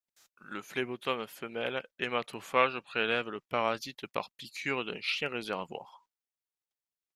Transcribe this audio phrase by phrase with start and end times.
[0.39, 6.07] Le phlébotome femelle hématophage prélève le parasite par piqûre d’un chien réservoir.